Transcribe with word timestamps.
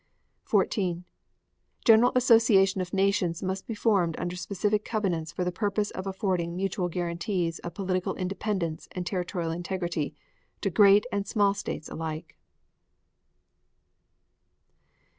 14. 0.45 1.05
General 1.85 2.11
association 2.15 2.81
of 2.81 2.91
nations 2.91 3.43
must 3.43 3.67
be 3.67 3.75
formed 3.75 4.19
under 4.19 4.35
specific 4.35 4.83
covenants 4.83 5.31
for 5.31 5.43
the 5.43 5.51
purpose 5.51 5.91
of 5.91 6.07
affording 6.07 6.55
mutual 6.55 6.89
guarantees 6.89 7.59
of 7.59 7.75
political 7.75 8.15
independence 8.15 8.87
and 8.93 9.05
territorial 9.05 9.51
integrity 9.51 10.15
to 10.59 10.71
great 10.71 11.05
and 11.11 11.27
small 11.27 11.53
states 11.53 11.87
alike. 11.87 12.35